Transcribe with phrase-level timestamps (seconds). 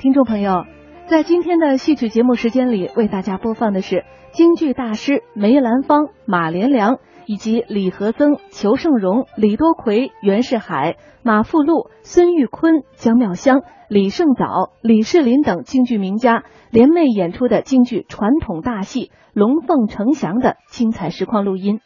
[0.00, 0.64] 听众朋友，
[1.08, 13.60] 在今天的戏曲节目时间里，为大家播放的是京剧大师梅兰芳、马连良以及李和曾、裘盛戎、李多奎、袁世海、马富禄、孙玉坤、姜妙香、
[13.90, 19.00] 李胜藻、李世林等京剧名家联袂演出的京剧传统大戏
[19.34, 21.78] 《龙凤呈祥》的精彩实况录音。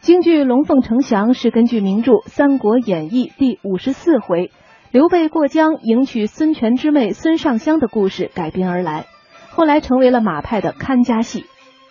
[0.00, 4.52] 京剧《龙凤呈祥》是根据名著《三国演义》第五十四回。
[4.92, 9.06] 刘备过江迎娶孙权之妹孙尚香的故事改编而来，
[9.50, 11.44] 后来成为了马派的看家戏。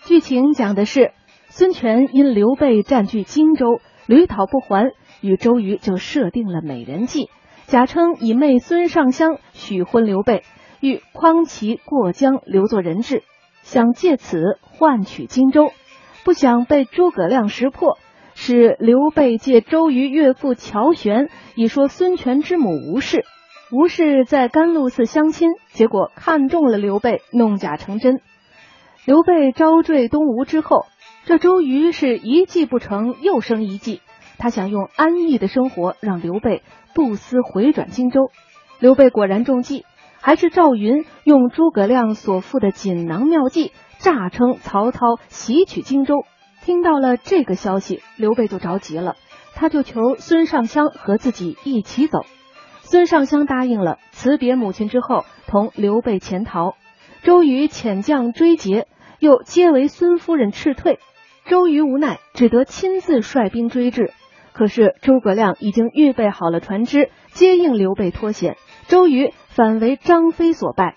[0.06, 1.12] 剧情讲的是
[1.48, 7.28] 孙权因刘备占据荆州，屡讨不还，与周瑜就设定了美人计，
[7.66, 10.42] 假称以妹孙尚香许婚刘备，
[10.80, 13.22] 欲匡其过江留作人质，
[13.62, 15.70] 想借此换取荆州，
[16.24, 17.98] 不想被诸葛亮识破。
[18.38, 23.24] 是刘备借周瑜岳父乔玄，以说孙权之母吴氏。
[23.72, 28.20] 吴氏在甘露寺相亲，结果看中了刘备，弄假成真。
[29.06, 30.84] 刘备招赘东吴之后，
[31.24, 34.02] 这周瑜是一计不成，又生一计。
[34.36, 36.62] 他想用安逸的生活让刘备
[36.94, 38.30] 不思回转荆州。
[38.78, 39.86] 刘备果然中计，
[40.20, 46.26] 还是赵云用诸葛亮所附的锦囊妙计，诈称曹操袭取荆州。
[46.66, 49.14] 听到了这个消息，刘备就着急了，
[49.54, 52.26] 他就求孙尚香和自己一起走。
[52.80, 56.74] 孙尚香答应了，辞别母亲之后，同刘备潜逃。
[57.22, 58.88] 周瑜遣将追截，
[59.20, 60.98] 又皆为孙夫人斥退。
[61.44, 64.12] 周瑜无奈，只得亲自率兵追至。
[64.52, 68.56] 可是诸葛亮已经预备好了船只，接应刘备脱险。
[68.88, 70.96] 周瑜反为张飞所败。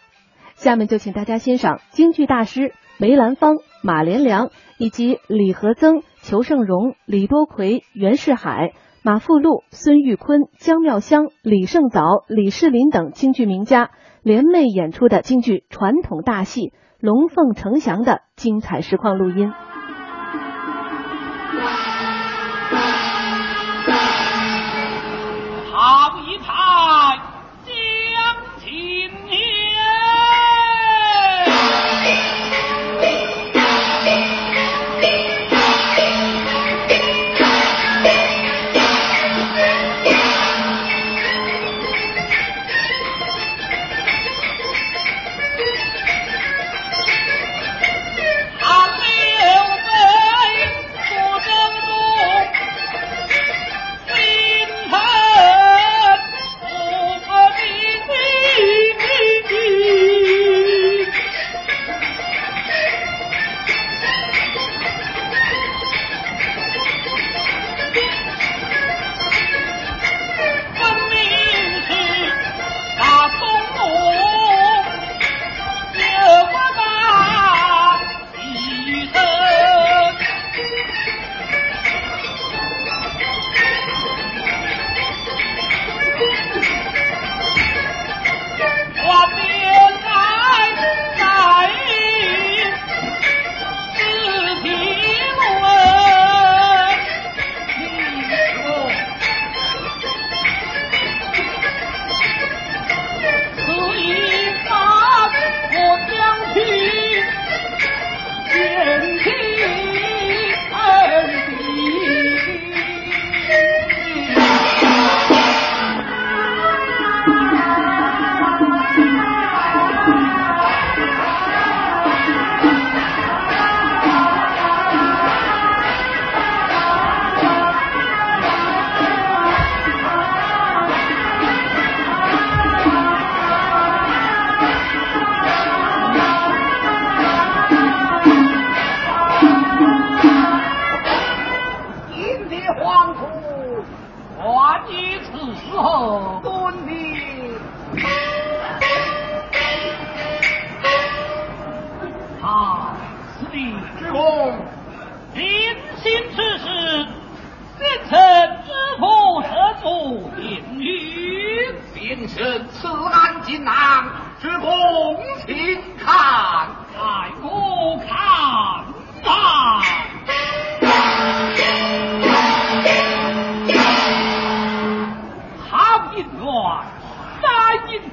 [0.56, 4.50] 下面就请大家欣赏京剧大师梅兰芳、马连良。
[4.80, 8.72] 以及李和曾、裘盛戎、李多奎、袁世海、
[9.04, 13.92] 马富禄、孙玉坤、姜妙香、李胜藻、李世林等京剧名家
[14.24, 16.62] 联袂演出的京剧传统大戏
[17.02, 19.52] 《龙凤呈祥》的精彩实况录音。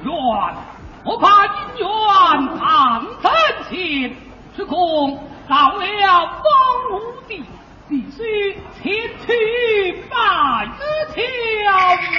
[0.07, 0.55] 冤，
[1.03, 1.87] 我怕姻缘
[2.61, 3.29] 暗真
[3.69, 4.15] 情，
[4.55, 4.75] 只恐
[5.49, 5.85] 到了
[6.27, 6.43] 方
[6.91, 6.93] 无
[7.27, 7.43] 地，
[7.89, 8.85] 必须前
[9.25, 9.27] 去
[10.09, 10.15] 拜
[10.77, 10.81] 之
[11.13, 11.17] 桥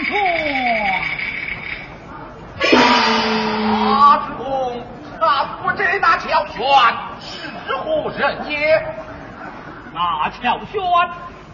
[0.04, 0.10] 船。
[3.70, 4.46] 啊，主公，
[5.20, 6.56] 那府这那乔轩
[7.20, 8.54] 是何人也？
[9.94, 10.74] 那乔轩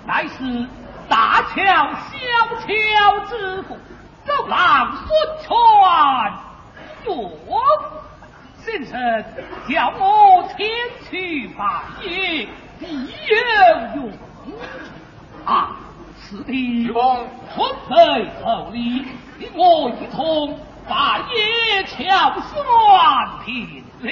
[0.06, 0.68] 乃是
[1.08, 2.12] 大乔小
[2.58, 2.66] 乔
[3.28, 3.78] 之父。
[4.26, 5.08] 走郎孙
[5.42, 5.48] 权
[7.04, 7.38] 岳父。
[8.64, 9.24] 先生
[9.68, 10.66] 叫我前
[11.10, 11.62] 去拜
[12.02, 12.48] 谒，
[12.80, 13.36] 必有
[13.96, 14.10] 用。
[15.44, 15.76] 啊，
[16.18, 16.94] 此地准
[17.90, 17.94] 备
[18.42, 19.04] 厚礼，
[19.54, 21.94] 我一同拜谒乔
[22.40, 22.52] 宣
[23.44, 24.08] 平了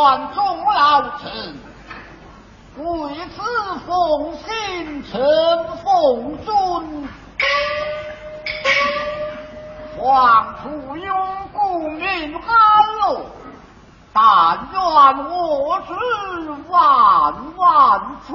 [0.00, 1.30] 万众老臣
[2.78, 3.42] 为此
[3.86, 5.20] 奉信诚
[5.76, 7.06] 奉尊，
[9.98, 11.06] 皇土拥
[11.52, 12.40] 固民安
[13.02, 13.20] 乐，
[14.14, 14.80] 但愿
[15.28, 15.92] 我是
[16.70, 18.32] 万万春。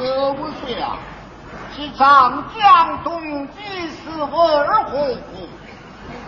[0.00, 0.96] 何不想
[1.76, 5.08] 是长江东君死而活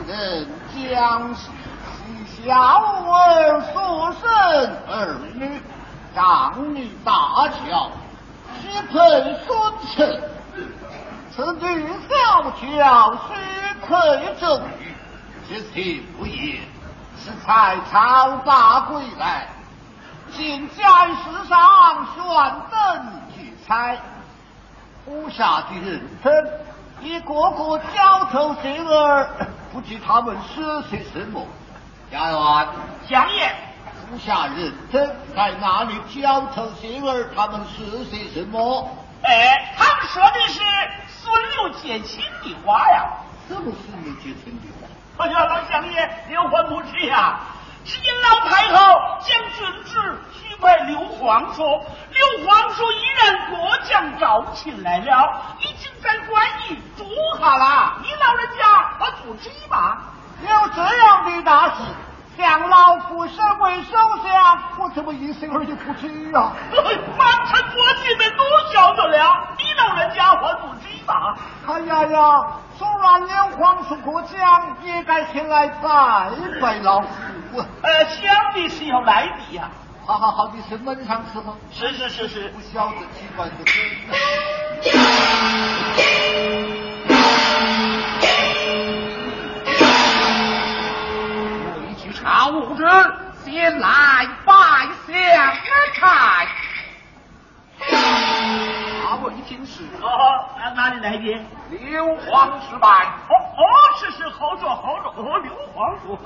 [0.06, 4.28] 任江西小儿所生
[4.90, 5.58] 儿女
[6.14, 7.90] 长女大乔
[8.60, 9.48] 是臣孙
[9.86, 10.20] 策
[11.34, 12.12] 此女小
[12.50, 13.32] 乔是
[13.86, 13.90] 馈
[14.38, 14.44] 正
[15.48, 16.60] 之情不也？
[17.24, 19.46] 是才朝大归来
[20.32, 22.22] 请在世上选
[22.70, 23.21] 登
[28.84, 29.28] 了。
[30.04, 31.46] 他们是些什么？
[32.10, 32.68] 家员，
[33.08, 33.54] 相爷，
[34.10, 37.30] 属下人真在哪里交头接耳？
[37.34, 38.88] 他们是些什么？
[39.22, 40.60] 哎，他们说的是
[41.08, 43.08] 孙刘结亲的话呀。
[43.48, 45.24] 什么孙刘结亲的话？
[45.24, 47.40] 哎呀，老相爷，刘欢不知呀。
[47.84, 57.04] 只见老太后将军旨许给刘皇叔，刘皇叔一人过江招亲来了，已经在官驿住
[57.40, 57.98] 下了。
[58.02, 58.64] 你老人家
[58.98, 60.02] 还不知吧？
[60.42, 61.82] 有这样的大事，
[62.36, 66.52] 向老夫身为首相，我怎么一声儿就不知啊？
[67.18, 71.36] 满城国君们都晓得了，你老人家还不知吧？
[71.66, 72.42] 哎呀，呀呀，
[72.78, 77.06] 说完了皇叔过江，也该前来拜拜老夫。
[77.82, 79.68] 呃，想必是要来的呀。
[80.04, 81.54] 好好好，你是门上吃吗。
[81.70, 83.52] 是是是是，不晓得奇怪的
[92.22, 92.84] 朝之，
[93.44, 94.54] 先来拜
[95.06, 96.06] 相而开。
[99.08, 100.06] 啊，未听是哦，
[100.76, 101.44] 哪里来的？
[101.70, 102.88] 刘皇失败。
[103.28, 103.62] 哦哦，
[103.98, 106.16] 是是，好着好着，哦，刘皇叔。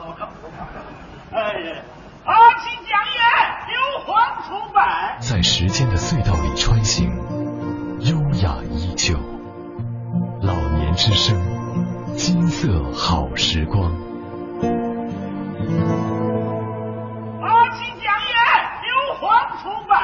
[1.33, 1.83] 哎呀。
[2.27, 3.25] 啊，请讲演，
[3.69, 5.17] 刘皇出拜。
[5.21, 7.09] 在时间的隧道里穿行，
[8.01, 9.17] 优雅依旧。
[10.43, 11.41] 老年之声，
[12.17, 14.06] 金色好时光。
[17.43, 18.37] 啊，请讲言，
[18.83, 19.25] 刘皇
[19.59, 19.95] 出拜。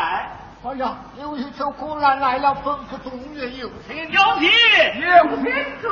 [0.65, 4.49] 哎呀，刘玉秋果然来了，本府中原有请，有请，
[5.01, 5.45] 有请
[5.81, 5.89] 之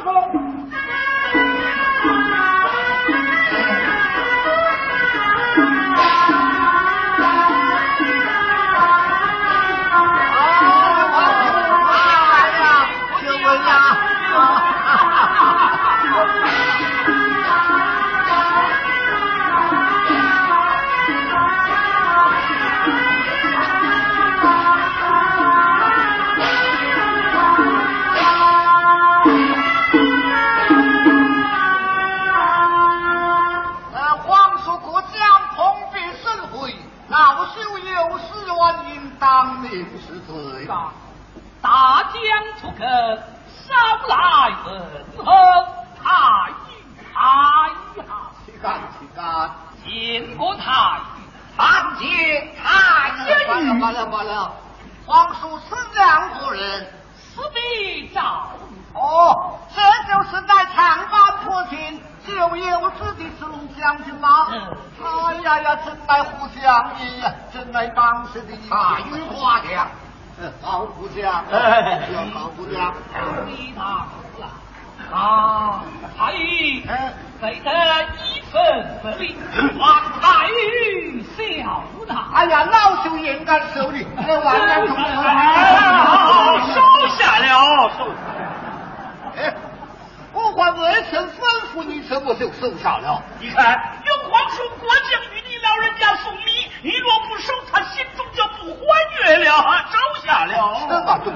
[101.21, 101.33] 动。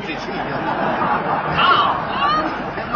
[1.56, 1.60] 好，
[2.92, 2.94] 那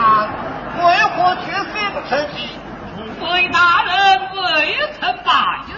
[0.87, 2.59] 为何却非不成器？
[3.21, 3.93] 鬼大人
[4.37, 4.45] 未
[4.99, 5.29] 曾罢
[5.67, 5.69] 一。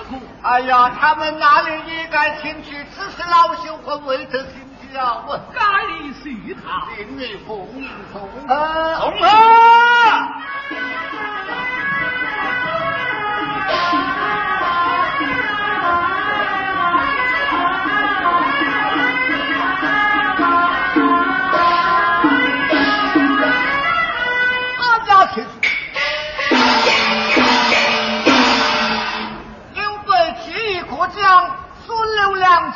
[0.43, 5.23] 哎呀，他们哪里也敢轻举，只是老朽和未得心机啊！
[5.26, 5.61] 我该
[6.23, 8.21] 随他，命令奉命从。
[8.49, 9.29] 啊，从啊！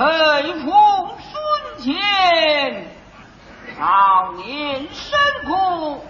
[0.00, 0.70] 佩服
[1.20, 1.94] 孙坚，
[3.76, 6.02] 少年身故。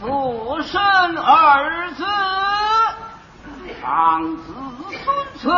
[0.00, 0.80] 父生
[1.18, 2.04] 儿子，
[3.80, 4.54] 长子
[5.04, 5.50] 孙策，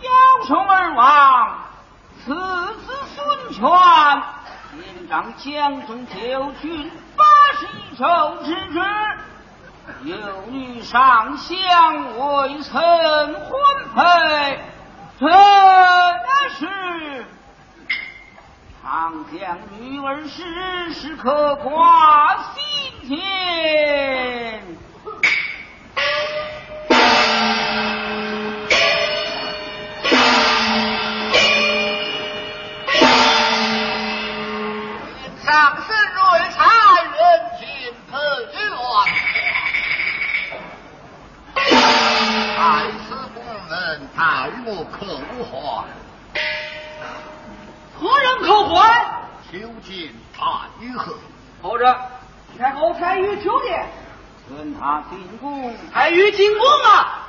[0.00, 1.04] 腰宠而亡；
[2.24, 2.34] 次
[2.86, 3.62] 子孙权，
[4.72, 6.14] 年长江中九
[6.62, 7.24] 郡八
[7.58, 8.06] 十一州
[8.42, 8.80] 之职。
[10.04, 10.16] 有
[10.48, 13.52] 女上相未曾婚
[13.94, 14.58] 配，
[15.30, 17.24] 这是。
[18.82, 24.62] 长江女儿时时刻挂心间。
[35.44, 36.01] 上身
[44.64, 45.84] 我可还。
[47.98, 48.78] 何人可还？
[49.50, 50.42] 求见太
[50.98, 51.14] 后。
[51.60, 51.96] 或者
[52.58, 53.86] 太后太尉求见，
[54.50, 55.74] 问他进宫。
[55.92, 57.28] 太尉进宫啊！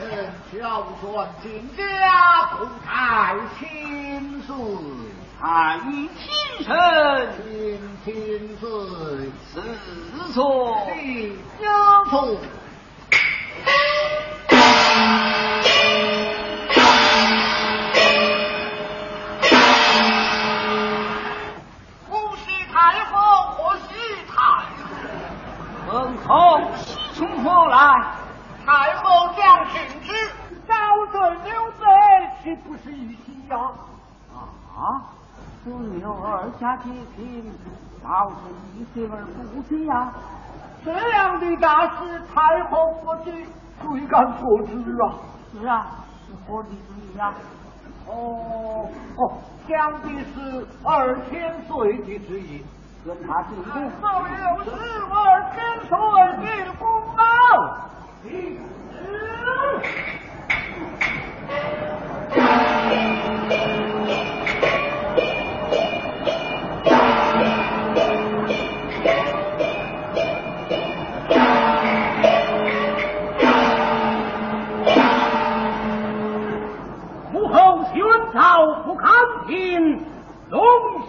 [0.00, 4.54] 人小算进家，不太亲随。
[5.40, 6.26] 太尉亲
[6.64, 6.74] 身，
[7.38, 8.68] 亲亲随。
[9.52, 9.62] 此
[10.32, 10.88] 错。
[11.60, 12.36] 有错。
[22.08, 23.14] 不喜太后，
[23.52, 23.84] 或喜
[24.26, 24.34] 太
[24.82, 24.90] 后。
[25.92, 26.26] 问候
[26.74, 27.76] 喜从何来？
[28.66, 29.06] 太后。
[29.36, 30.12] 将训旨，
[30.66, 30.74] 招
[31.12, 31.84] 准刘贼，
[32.42, 33.56] 岂不是一喜呀？
[35.68, 37.52] 啊，孙刘二家结亲，
[38.02, 38.36] 倒是
[38.74, 39.14] 一喜而
[39.52, 40.12] 不喜呀。
[40.84, 43.30] 这样的大事，太后不知，
[43.82, 45.04] 谁敢说知啊？
[45.52, 45.86] 是啊，
[46.26, 47.34] 是何的之意呀？
[48.06, 49.20] 哦哦，
[49.68, 52.64] 想必是二千岁的之意。
[53.04, 53.72] 跟他进宫。
[53.72, 54.70] 这就是
[55.12, 55.14] 二
[55.54, 55.94] 千岁
[56.64, 56.84] 的功
[57.16, 57.22] 劳。
[58.24, 58.26] 母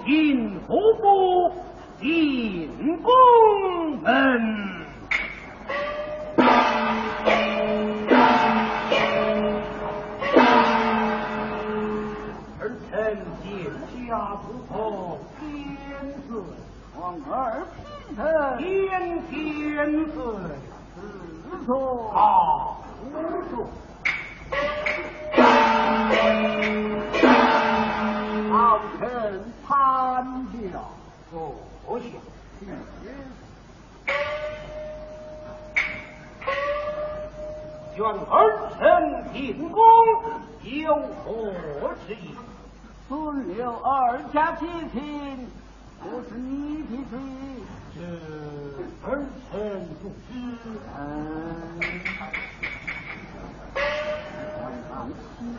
[0.09, 1.53] 幸复古
[2.01, 2.67] 进
[3.03, 3.11] 宫
[4.01, 4.09] 门。
[12.57, 12.91] 儿臣
[13.43, 13.47] 见
[14.07, 14.09] 家
[14.41, 14.73] 不可
[15.37, 15.39] 千
[16.27, 16.41] 岁，
[16.95, 16.97] 皇
[17.29, 17.37] 儿
[18.57, 19.29] 天千
[20.09, 20.17] 岁，
[20.95, 20.97] 此
[21.67, 21.69] 错。
[22.15, 22.17] 啊，
[23.03, 23.05] 无
[23.51, 23.69] 错。
[37.99, 38.79] 愿儿臣
[39.33, 39.83] 进宫，
[40.63, 42.33] 有何之意？
[43.09, 45.45] 孙刘二家结亲，
[46.01, 47.61] 不是你的旨意。
[47.93, 47.99] 这
[49.05, 49.19] 儿
[49.51, 50.15] 臣不知。
[50.97, 50.99] 嗯，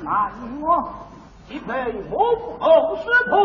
[0.03, 0.65] 那我
[1.47, 2.17] 即被母
[2.59, 3.37] 后识破，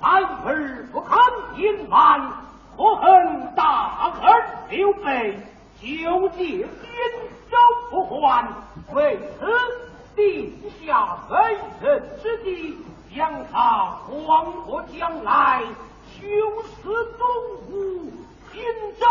[0.00, 1.16] 安儿不堪
[1.56, 2.28] 隐瞒，
[2.76, 5.38] 可恨大儿刘备
[5.80, 7.25] 九界边州
[7.90, 8.46] 不还，
[8.94, 9.46] 为此
[10.14, 10.52] 定
[10.84, 12.78] 下为人之地，
[13.14, 15.62] 将他黄河将来，
[16.18, 16.26] 修
[16.62, 17.26] 死东
[17.70, 18.10] 吴
[18.52, 18.62] 荆
[18.98, 19.06] 州，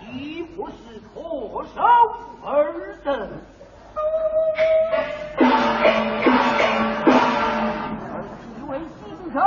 [0.00, 0.74] 岂不是
[1.14, 1.80] 唾手
[2.44, 3.28] 而得？
[8.12, 9.38] 而其为荆州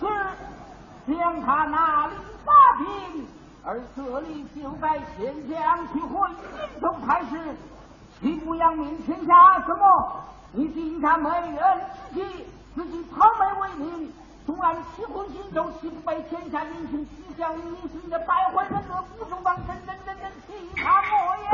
[0.00, 0.06] 之事，
[1.06, 3.26] 将他拿领八品，
[3.64, 7.54] 而这里就拜贤将去回荆州太师，
[8.20, 9.60] 你不扬名天下？
[9.66, 10.22] 什么？
[10.52, 11.80] 你定下美人
[12.14, 14.10] 之计，自己草莓为民，
[14.46, 21.44] 纵然欺昏荆州，岂不被天下人群取笑于你是一个败坏人格、不中党，真真真真欺他莫言！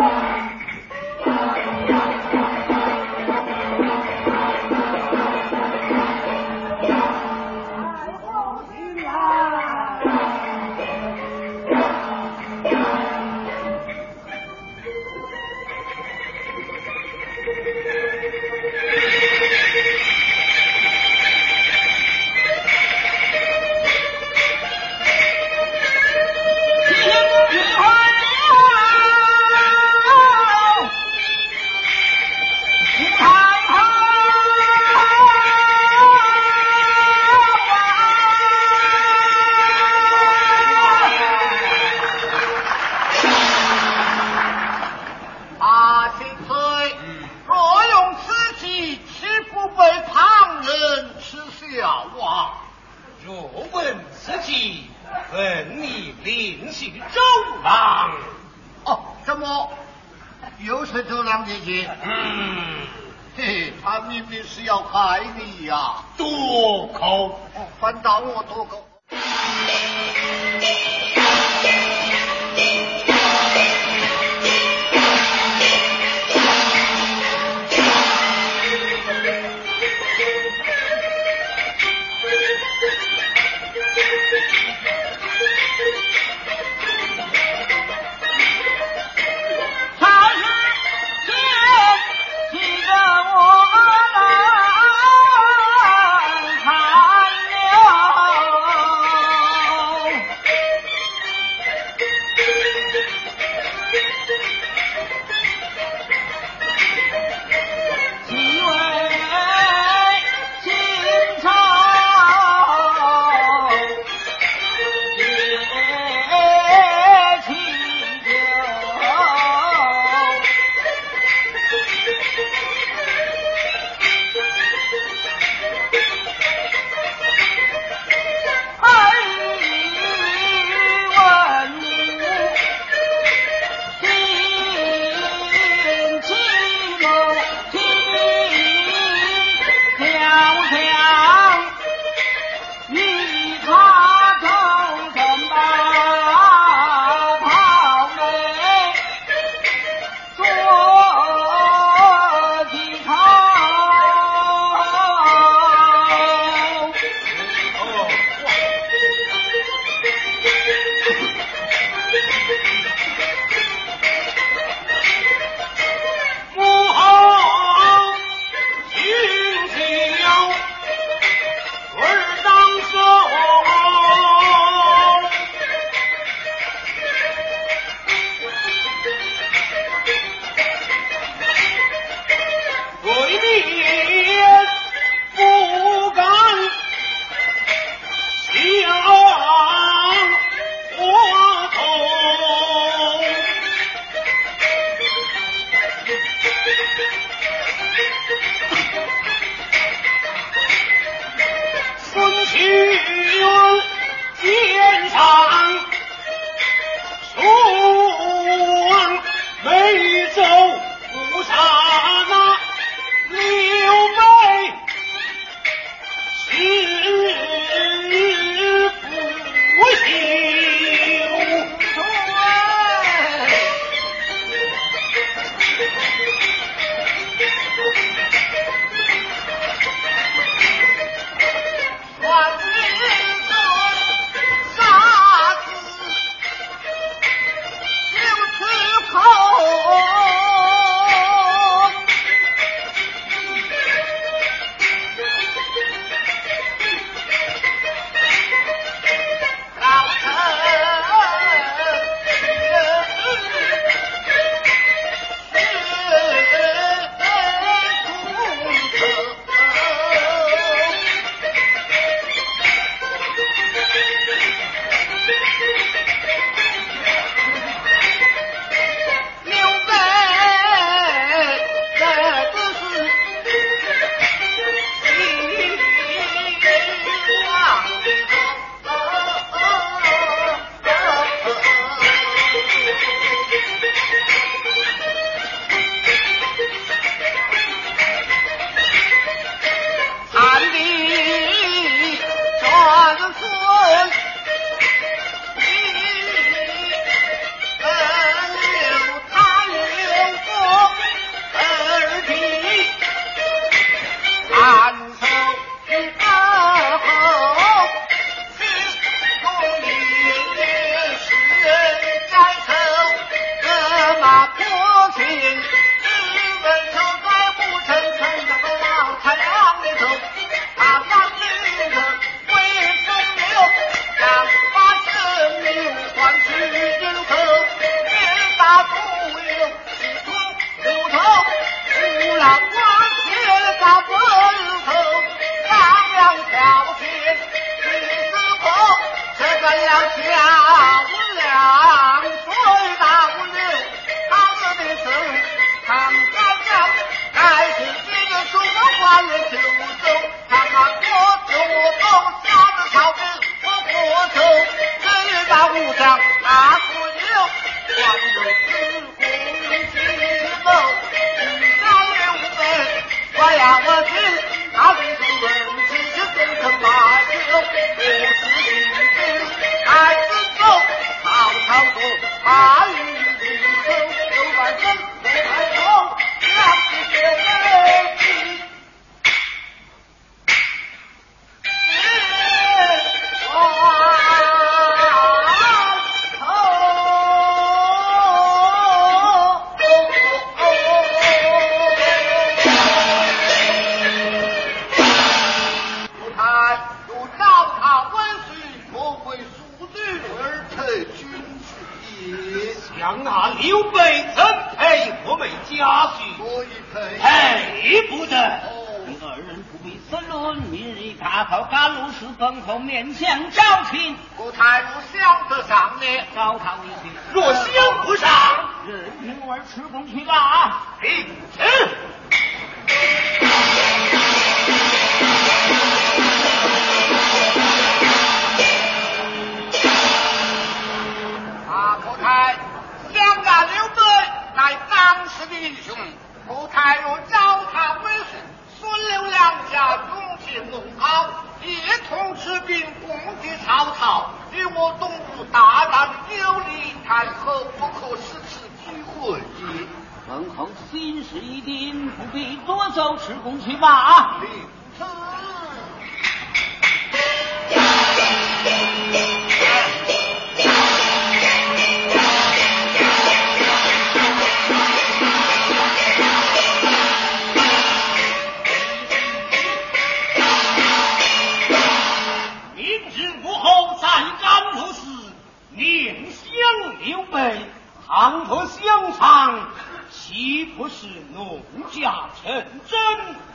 [480.62, 482.53] 岂不是农家成
[482.87, 482.96] 真？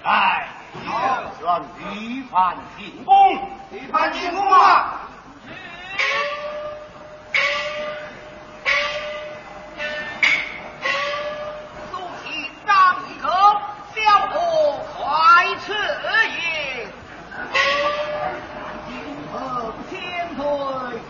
[0.04, 0.50] 哎，
[0.84, 3.50] 愿一番进宫。
[3.72, 5.08] 一番进宫啊！
[11.90, 13.30] 苏起张一口，
[13.96, 14.36] 小伙
[14.98, 15.72] 快吃
[16.36, 16.90] 也。
[18.86, 18.92] 今
[19.32, 20.44] 后天推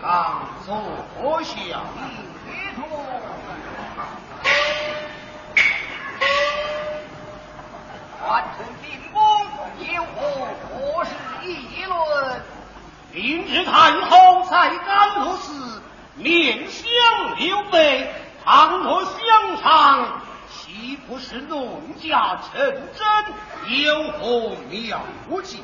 [0.00, 1.56] 刚坐下。
[2.46, 2.78] 别处。
[8.30, 9.20] 完成进宫，
[9.78, 10.10] 有何
[10.68, 11.10] 何事
[11.44, 12.42] 议论？
[13.10, 15.82] 明日太后在甘露寺
[16.14, 16.84] 面相
[17.38, 18.12] 刘备，
[18.44, 19.16] 倘若相
[19.62, 22.58] 长，岂不是农家成
[22.96, 23.80] 真？
[23.82, 24.98] 有何妙
[25.42, 25.62] 计？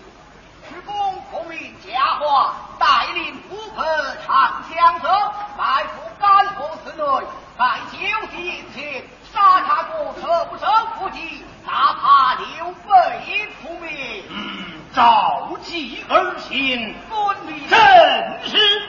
[0.68, 3.82] 主公奉命驾华，带领虎辔
[4.26, 5.08] 长枪者，
[5.56, 7.26] 埋伏甘河寺内，
[7.58, 7.96] 在九
[8.36, 10.66] 级宴前杀他个手不手
[10.98, 14.22] 不及，哪怕刘备出面。
[14.28, 17.66] 嗯，召集而行，遵命。
[17.70, 17.78] 正
[18.50, 18.83] 是。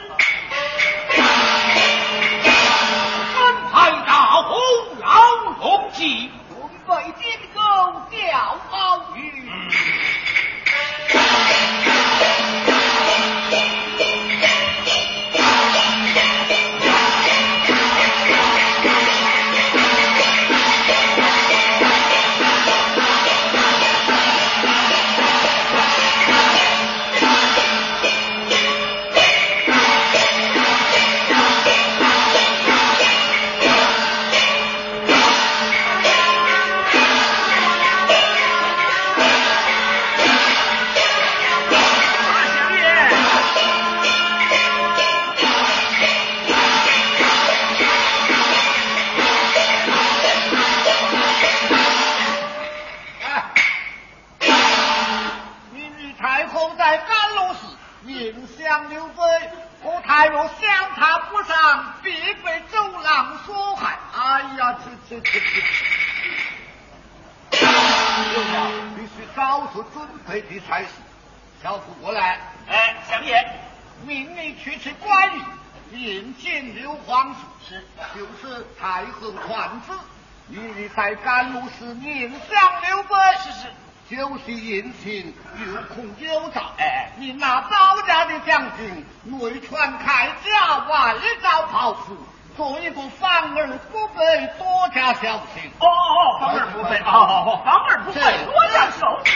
[81.23, 83.67] 甘露寺宁相刘备，是是。
[84.07, 85.33] 酒席宴请，
[85.65, 86.61] 有空有照。
[86.77, 92.15] 哎，你那包家的将军，内传铠甲，外罩袍服，
[92.55, 95.71] 做一个防而不备，多加小心。
[95.79, 99.33] 哦哦，防而不备，好好好，防而不备，多加小心。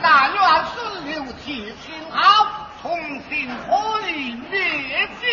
[0.00, 0.40] 但愿
[0.74, 2.46] 孙刘记心好，
[2.80, 2.98] 同
[3.28, 5.30] 心合力灭奸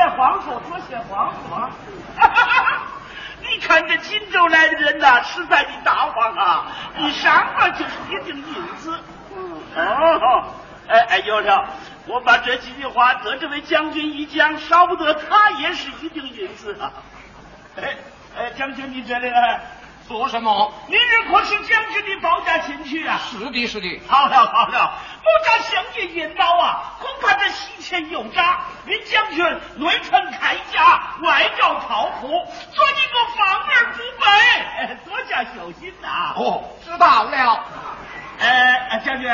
[0.00, 1.70] 哦，多谢皇叔，多谢皇叔啊！
[3.42, 6.66] 你看这荆州来的人呐，实在的大方啊！
[6.96, 8.98] 一上来就是一锭银子。
[9.76, 10.44] 哦，
[10.88, 11.68] 哎哎，有了，
[12.06, 16.92] 我把这几句话得这位将军一讲，少不得他也是一锭银子啊！
[17.76, 17.96] 哎
[18.38, 19.60] 哎，将军你这里来。
[20.10, 20.72] 做什么？
[20.88, 23.20] 你这可是将军的保驾前去啊！
[23.30, 24.02] 是的，是的。
[24.08, 24.92] 好了好了，
[25.22, 28.58] 我家相爷引导啊，恐怕这西前有诈。
[28.86, 29.44] 你将军
[29.76, 36.34] 内穿铠甲，外罩袍服，做你个防而不备， 多加小心呐。
[36.34, 37.64] 哦，知道了。
[38.40, 39.30] 呃，将军，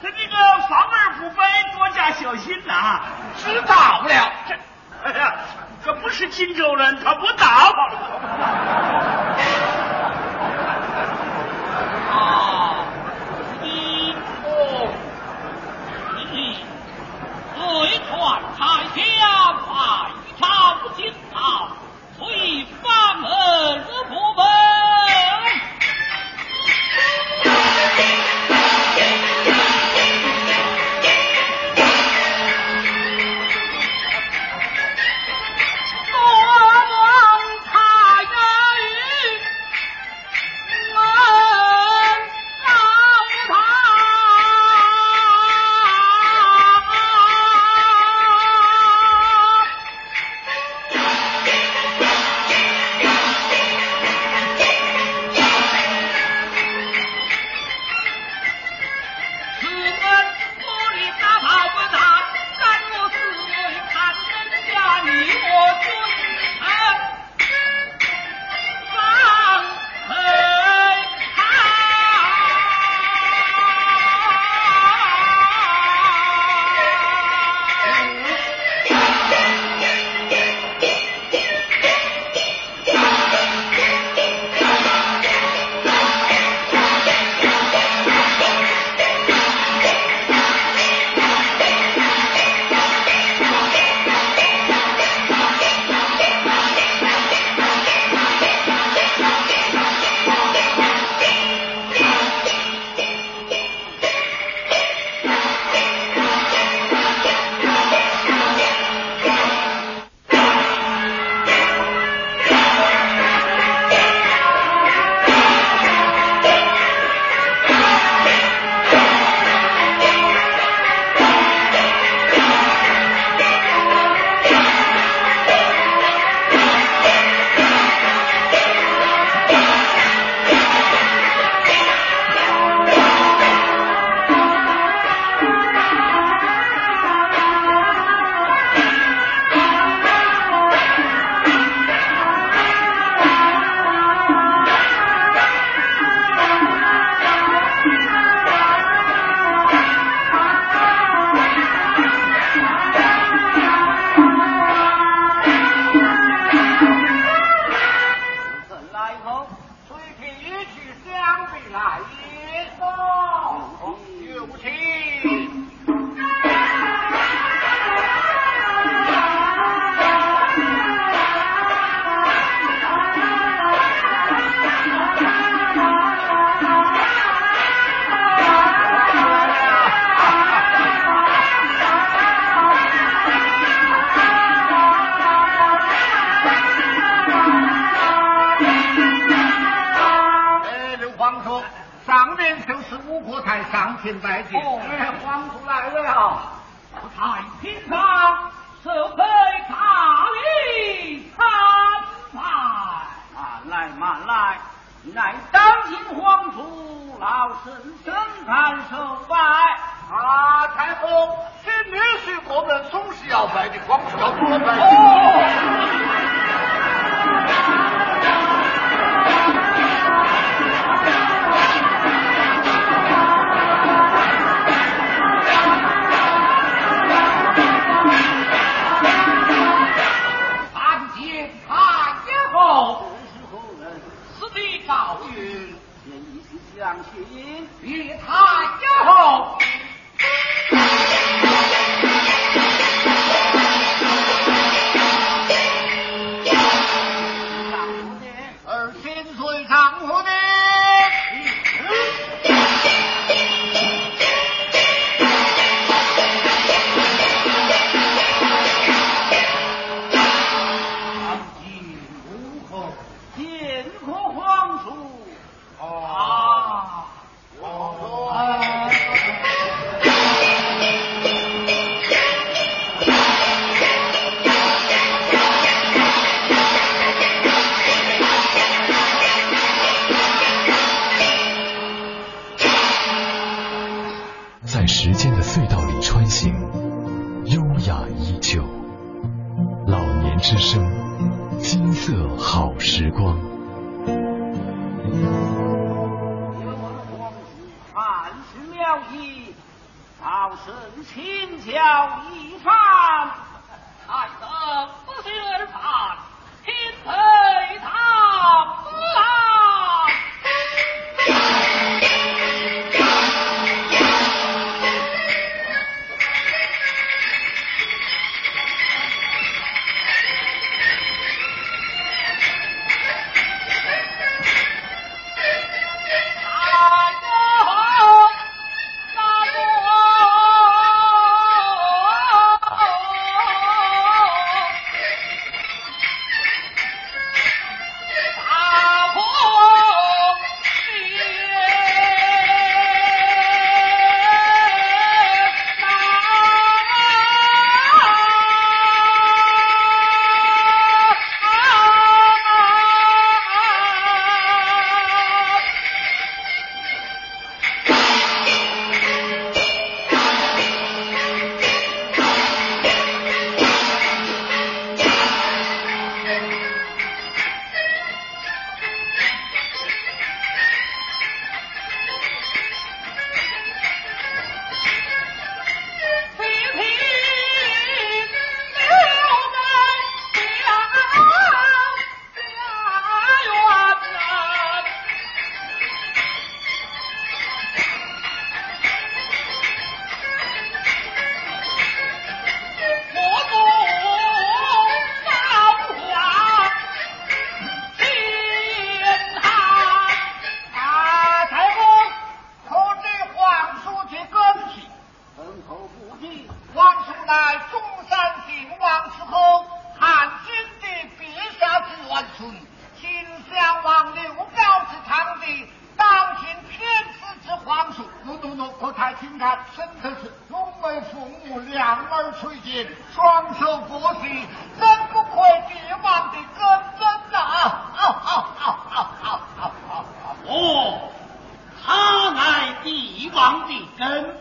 [0.00, 0.36] 这这个
[0.68, 1.42] 防而不备，
[1.76, 3.00] 多加小心呐。
[3.38, 4.32] 知道了。
[4.48, 4.54] 这，
[5.02, 5.34] 哎呀，
[5.84, 7.74] 这不是荆州人，他不到。
[12.12, 12.84] 啊！
[13.62, 14.12] 一
[14.44, 14.46] 哦，
[16.18, 16.20] 一
[17.54, 18.10] 对传
[18.58, 18.60] 太
[18.94, 19.00] 下，
[19.66, 19.70] 派
[20.38, 20.42] 朝
[20.96, 21.00] 进
[21.32, 21.68] 朝，
[22.18, 22.20] 随
[22.82, 22.84] 方
[23.24, 23.26] 而
[24.08, 24.81] 不门。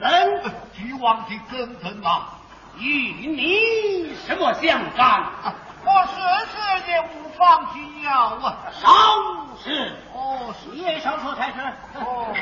[0.02, 0.41] 人，
[0.74, 2.24] 举王的真臣呐，
[2.78, 5.24] 与你什么相干？
[5.86, 6.14] 我实
[6.52, 8.58] 世也无放心要啊。
[8.72, 8.89] 少
[9.64, 11.60] 是哦，你也想说才是
[11.95, 12.34] 哦。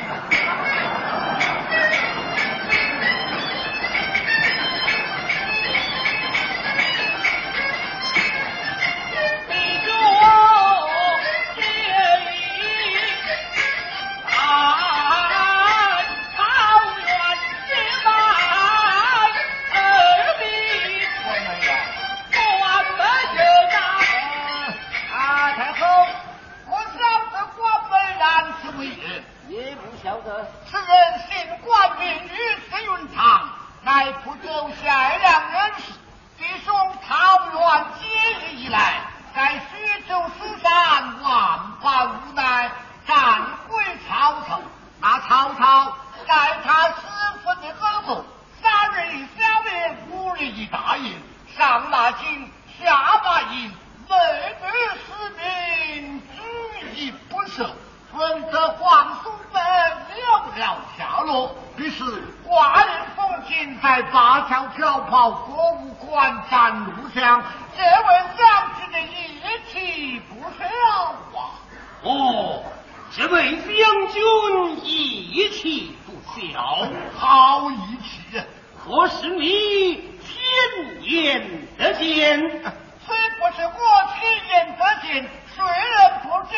[83.05, 83.73] 虽不是我
[84.15, 84.19] 去
[84.49, 85.07] 言得见，
[85.55, 86.55] 谁人不知？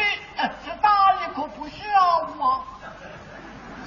[0.66, 1.74] 这打也可不小
[2.44, 2.66] 啊！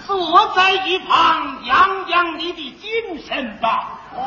[0.06, 3.98] 坐在一旁养养你的精神吧。
[4.14, 4.20] 哦。